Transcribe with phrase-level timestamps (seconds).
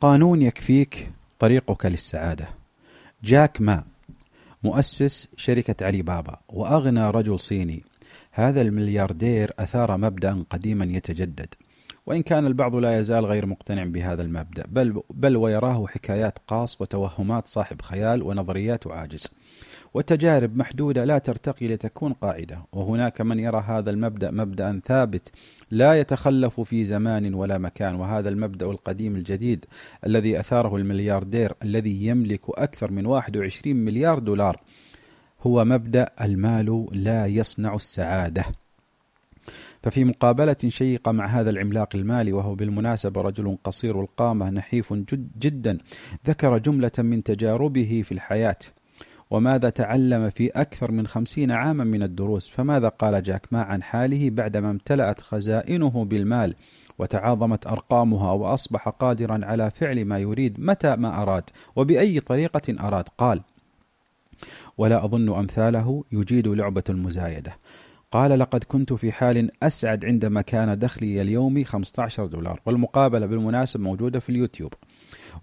[0.00, 2.48] قانون يكفيك طريقك للسعادة.
[3.24, 3.84] جاك ما
[4.62, 7.82] مؤسس شركة علي بابا وأغنى رجل صيني.
[8.32, 11.54] هذا الملياردير أثار مبدأ قديما يتجدد.
[12.06, 17.48] وإن كان البعض لا يزال غير مقتنع بهذا المبدأ بل, بل ويراه حكايات قاص وتوهمات
[17.48, 19.36] صاحب خيال ونظريات عاجز.
[19.94, 22.62] وتجارب محدودة لا ترتقي لتكون قاعدة.
[22.72, 25.32] وهناك من يرى هذا المبدأ مبدأ ثابت
[25.70, 27.94] لا يتخلف في زمان ولا مكان.
[27.94, 29.64] وهذا المبدأ القديم الجديد
[30.06, 34.60] الذي أثاره الملياردير الذي يملك أكثر من 21 مليار دولار
[35.42, 38.44] هو مبدأ المال لا يصنع السعادة.
[39.82, 45.78] ففي مقابلة شيقة مع هذا العملاق المالي وهو بالمناسبة رجل قصير القامة نحيف جد جدا
[46.26, 48.56] ذكر جملة من تجاربه في الحياة.
[49.30, 54.30] وماذا تعلم في أكثر من خمسين عاما من الدروس؟ فماذا قال جاك؟ ما عن حاله
[54.30, 56.54] بعدما امتلأت خزائنه بالمال
[56.98, 61.44] وتعاظمت أرقامها وأصبح قادرا على فعل ما يريد متى ما أراد؟
[61.76, 63.40] وبأي طريقة أراد؟ قال
[64.78, 67.56] ولا أظن أمثاله يجيد لعبة المزايدة.
[68.12, 72.60] قال لقد كنت في حال أسعد عندما كان دخلي اليومي 15 دولار.
[72.66, 74.74] والمقابلة بالمناسب موجودة في اليوتيوب.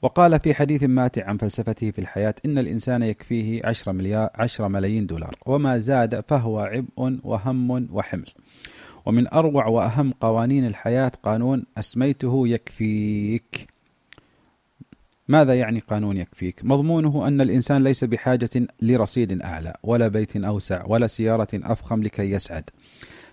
[0.02, 5.08] وقال في حديث ماتع عن فلسفته في الحياة إن الإنسان يكفيه 10 مليار 10 ملايين
[5.08, 5.36] دولار.
[5.46, 8.30] وما زاد فهو عبء وهم وحمل.
[9.06, 13.77] ومن أروع وأهم قوانين الحياة قانون أسميته يكفيك.
[15.28, 18.50] ماذا يعني قانون يكفيك؟ مضمونه أن الإنسان ليس بحاجة
[18.82, 22.70] لرصيد أعلى ولا بيت أوسع ولا سيارة أفخم لكي يسعد.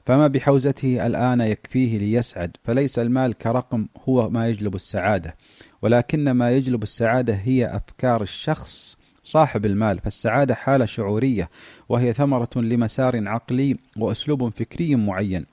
[0.06, 5.37] فما بحوزته الآن يكفيه ليسعد فليس المال كرقم هو ما يجلب السعادة.
[5.83, 11.50] ولكن ما يجلب السعادة هي أفكار الشخص صاحب المال فالسعادة حالة شعورية
[11.89, 15.47] وهي ثمرة لمسار عقلي وأسلوب فكري معين.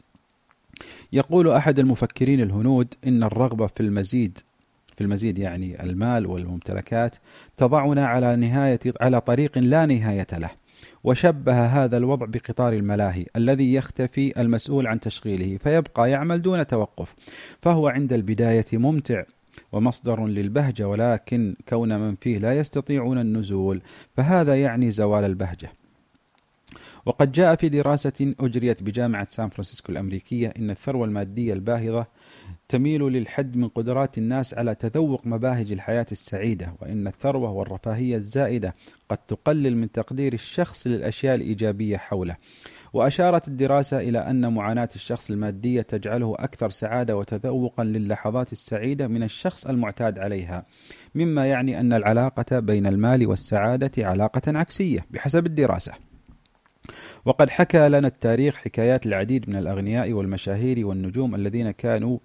[1.14, 4.40] يقول أحد المفكرين الهنود إن الرغبة في المزيد
[5.02, 7.16] المزيد يعني المال والممتلكات
[7.58, 10.50] تضعنا على نهاية على طريق لا نهاية له.
[11.04, 17.16] وشبه هذا الوضع بقطار الملاهي الذي يختفي المسؤول عن تشغيله فيبقى يعمل دون توقف.
[17.62, 19.24] فهو عند البداية ممتع
[19.72, 23.82] ومصدر للبهجة ولكن كون من فيه لا يستطيعون النزول.
[24.18, 25.81] فهذا يعني زوال البهجة.
[27.06, 32.06] وقد جاء في دراسة أجريت بجامعة سان فرانسيسكو الأمريكية إن الثروة المادية الباهظة
[32.70, 38.74] تميل للحد من قدرات الناس على تذوق مباهج الحياة السعيدة وإن الثروة والرفاهية الزائدة
[39.10, 42.36] قد تقلل من تقدير الشخص للأشياء الإيجابية حوله.
[42.94, 49.66] وأشارت الدراسة إلى أن معاناة الشخص المادية تجعله أكثر سعادة وتذوقا للحظات السعيدة من الشخص
[49.66, 50.66] المعتاد عليها
[51.16, 56.11] مما يعني أن العلاقة بين المال والسعادة علاقة عكسية بحسب الدراسة.
[57.26, 62.18] وقد حكى لنا التاريخ حكايات العديد من الأغنياء والمشاهير والنجوم الذين كانوا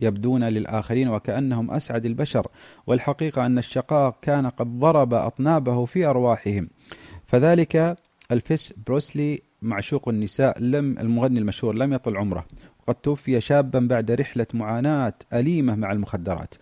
[0.00, 2.46] يبدون للآخرين وكأنهم أسعد البشر
[2.86, 6.66] والحقيقة أن الشقاء كان قد ضرب أطنابه في أرواحهم.
[7.26, 7.96] فذلك
[8.32, 12.46] ألفيس بروسلي معشوق النساء لم المغني المشهور لم يطل عمره.
[12.80, 16.54] وقد توفي شابا بعد رحلة معاناة أليمة مع المخدرات.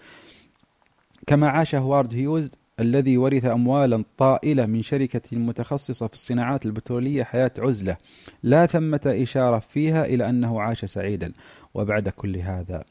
[1.27, 7.51] كما عاش هوارد هيوز الذي ورث أموالا طائلة من شركة متخصصة في الصناعات البترولية حياة
[7.59, 7.97] عزلة
[8.43, 11.33] لا ثمة إشارة فيها إلى أنه عاش سعيدا
[11.75, 12.85] وبعد كل هذا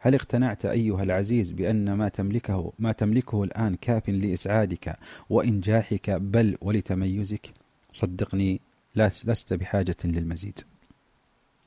[0.00, 4.96] هل اقتنعت أيها العزيز بأن ما تملكه ما تملكه الآن كاف لإسعادك
[5.30, 7.50] وإنجاحك بل ولتميزك؟
[7.92, 8.60] صدقني
[8.96, 10.58] لست بحاجة للمزيد